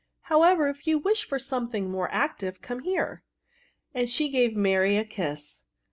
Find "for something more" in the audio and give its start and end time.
1.25-2.09